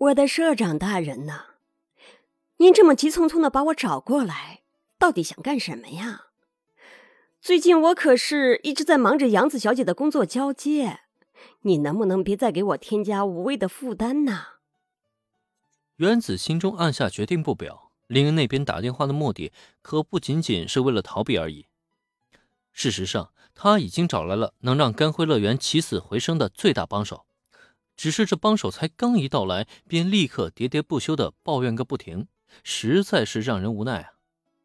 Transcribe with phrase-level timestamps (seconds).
[0.00, 1.56] 我的社长大人呐，
[2.56, 4.62] 您这么急匆匆的把我找过来，
[4.98, 6.28] 到底想干什么呀？
[7.38, 11.00] 最近我可是一直在忙着杨子小姐的工作交接，
[11.62, 14.46] 你能不能别再给我添加无谓的负担呢？
[15.96, 21.66] 原子心中暗下决定不表，林恩那边打电话的目的可不仅仅是为了逃避而已。
[22.72, 27.26] 事实上，他已经找来了能让甘辉乐园起死回生的最大帮手，
[28.00, 32.28] 只是这帮手才刚一到来，便立刻喋喋不休的抱怨个不停，
[32.64, 34.12] 实在是让人无奈啊！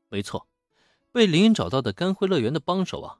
[0.08, 0.48] 没错，
[1.11, 3.20] 被林恩找到的甘辉乐园的帮手啊，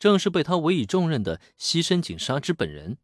[0.00, 2.98] 正是被他委以重任的西深井纱织本人。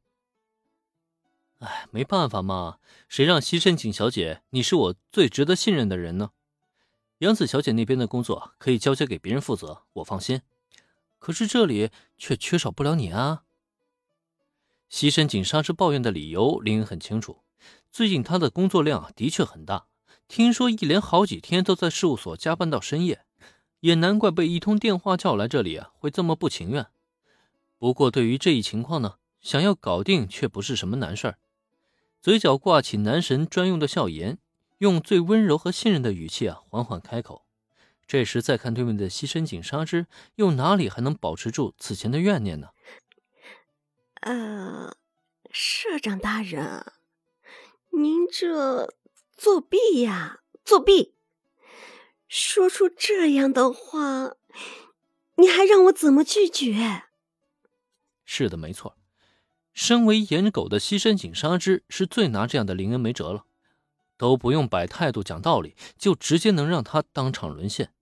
[1.60, 6.32] 哎，没办法嘛，谁让西深井小姐你是我最值得信任的人呢？
[7.18, 10.42] 杨子小姐那边的工作可以交接给别人负责，我放心。
[11.20, 13.44] 可是这里却缺少不了你啊！
[14.92, 17.38] 西深井纱织抱怨的理由，林恩很清楚。
[17.90, 19.86] 最近他的工作量的确很大，
[20.28, 23.24] 听说一连好几天都在事务所加班到深夜，
[23.80, 26.88] 也难怪被一通电话叫来这里啊，会这么不情愿。
[27.78, 31.38] 不过对于这一情况呢，想要搞定却不是什么难事儿。
[32.20, 34.36] 嘴角挂起男神专用的笑颜，
[34.76, 37.46] 用最温柔和信任的语气啊，缓缓开口。
[38.06, 42.68] 这时再看对面的西深井纱织，又哪里还能保持住此前的怨念呢？
[44.22, 44.96] 呃，
[45.50, 46.92] 社长大人，
[47.90, 48.94] 您这
[49.36, 51.14] 作弊呀，作弊！
[52.28, 54.36] 说出这样的话，
[55.34, 57.06] 你还让我怎么拒绝？
[58.24, 58.96] 是的，没错，
[59.72, 63.44] 身为颜狗的西山井纱织是最拿这样的林恩没辙了，
[64.16, 67.92] 都不用摆态度讲道理，就直接能让他当场沦陷。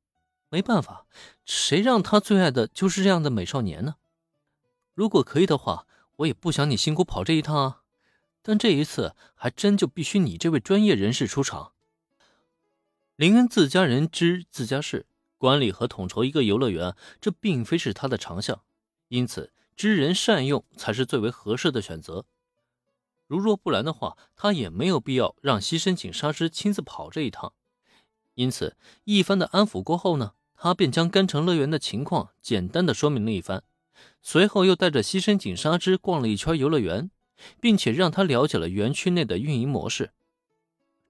[0.50, 1.06] 没办法，
[1.46, 3.94] 谁让他最爱的就是这样的美少年呢？
[4.92, 5.86] 如果可以的话，
[6.20, 7.82] 我也不想你辛苦跑这一趟啊。
[8.42, 11.72] 但这一次还真就必须你这位专业人士出场。
[13.16, 18.62] 林恩自家人知自家事，管理和统筹一个游乐园，这并非是他的长项，
[19.08, 22.24] 因此知人善用才是最为合适的选择。
[23.26, 27.52] 如若不然的话，他也没有必要让西深井沙织亲自跑这一趟。
[28.34, 30.32] 因此，一番的安抚过后呢？
[30.54, 33.62] 他便将甘城乐园的情况简单的说明了一番，
[34.22, 37.10] 随后又带着西深井纱织逛了一圈游乐园，
[37.60, 40.12] 并且让他了解了园区内的运营模式。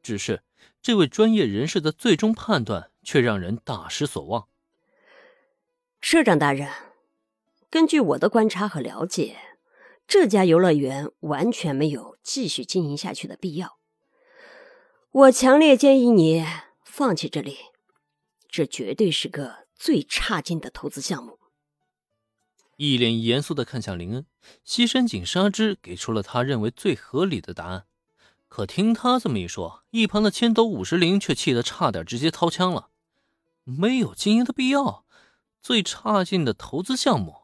[0.02, 0.42] 只是
[0.80, 4.46] 这位专业人士的最终判断却让人大失所望。
[6.00, 6.70] 社长大人，
[7.68, 9.36] 根据我的观察和了解，
[10.06, 13.78] 这家游乐园完全没有继续经营下去的必要。
[15.10, 16.46] 我强烈建议你
[16.84, 17.58] 放弃这里。
[18.48, 21.39] 这绝对是个最差劲的投资项目。
[22.80, 24.24] 一脸严肃的看向林恩，
[24.64, 27.84] 西深井纱织给出了他认为最合理的答案。
[28.48, 32.88] 可听他这么一说，一旁的千斗五十铃却气得差点直接掏枪了。
[33.64, 35.04] 没有经营的必要，
[35.60, 37.42] 最差劲的投资项目？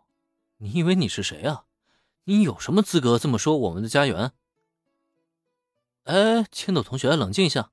[0.56, 1.64] 你以为你是谁啊？
[2.24, 4.32] 你有什么资格这么说我们的家园？
[6.04, 7.70] 哎，千斗同学，冷静一下。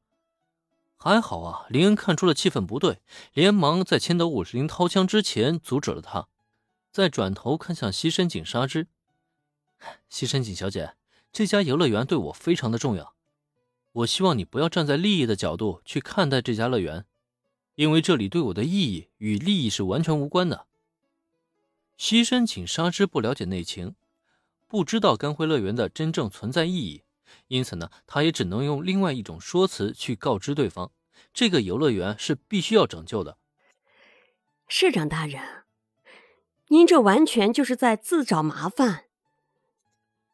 [0.98, 3.00] 还好啊，林恩看出了气氛不对，
[3.32, 6.28] 连忙在千斗五十铃掏枪之前阻止了他，
[6.94, 8.86] 再转头看向西深井纱织。
[10.08, 10.94] 西深井小姐，
[11.32, 13.16] 这家游乐园对我非常的重要，
[13.92, 17.06] 我希望你不要站在利益的角度去看待这家乐园，
[17.74, 20.68] 因为这里对我的意义与利益是完全无关的。
[21.98, 23.96] 西深井纱织不了解内情，
[24.68, 27.02] 不知道甘辉乐园的真正存在意义。
[27.48, 30.92] 因此呢，他也只能用另外一种说辞去告知对方，
[31.34, 33.40] 这个游乐园是必须要拯救的。
[34.68, 35.42] 市长大人，
[36.74, 39.06] 您这完全就是在自找麻烦。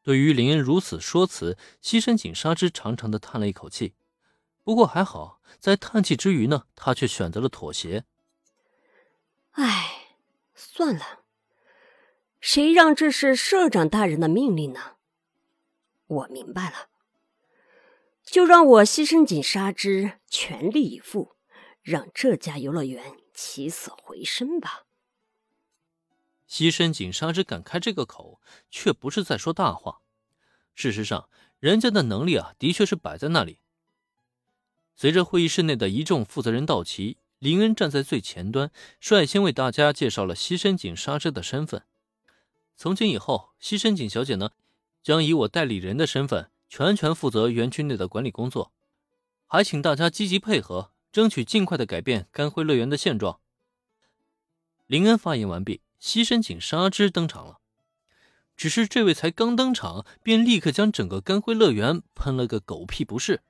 [0.01, 3.93] 对于林恩如此说辞，西深井纱织长长的叹了一口气。
[4.63, 8.05] 不过还好，在叹气之余呢，他却选择了妥协。
[9.51, 10.15] 唉，
[10.55, 11.25] 算了，
[12.39, 14.95] 谁让这是社长大人的命令呢？
[16.07, 16.87] 我明白了，
[18.23, 21.35] 就让我西深井纱织全力以赴，
[21.81, 24.85] 让这家游乐园起死回生吧。
[26.49, 28.41] 西深井沙织敢开这个口，
[28.71, 30.01] 却不是在说大话。
[30.73, 31.29] 事实上，
[31.59, 33.59] 人家的能力啊，的确是摆在那里。
[34.95, 41.83] 随着会议室内的一众负责人到齐，林恩站在最前端，率先为大家介绍了西深井沙织的身份。
[42.75, 44.49] 从今以后，西深井小姐呢？
[45.03, 48.71] 将以我代理人的身份，全权负责园区内的管理工作，
[49.45, 53.39] 还请大家积极配合，争取尽快的改变甘辉乐园的现状。
[54.87, 57.59] 林恩发言完毕，西深井纱织登场了。
[58.55, 63.41] 只是这位才刚登场，便立刻将整个甘辉乐园喷了个狗屁不是。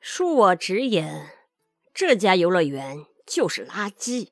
[0.00, 1.30] 恕我直言，
[1.92, 4.28] 这家游乐园就是垃圾。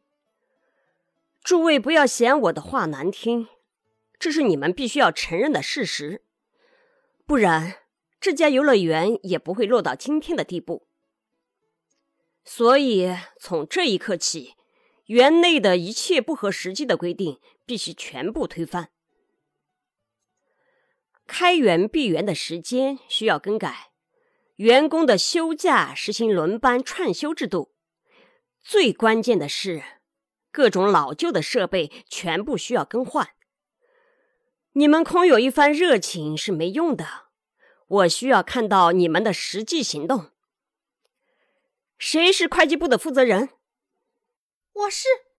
[1.43, 3.49] 诸位不要嫌我的话难听，
[4.17, 6.23] 这是你们必须要承认的事实，
[7.27, 7.79] 不然
[8.21, 10.87] 这家游乐园也不会落到今天的地步。
[12.45, 14.55] 所以从这一刻起，
[15.13, 18.89] 园内的一切不合实际的规定必须全部推翻。
[21.27, 23.91] 开园闭园的时间需要更改，
[24.57, 27.75] 员工的休假实行轮班串休制度。
[28.61, 29.83] 最关键的是。
[30.55, 33.31] 各种老旧的设备全部需要更换。
[34.73, 37.07] 你们空有一番热情是没用的，
[37.87, 40.31] 我需要看到你们的实际行动。
[41.97, 43.49] 谁是会计部的负责人？
[44.73, 45.32] 我是。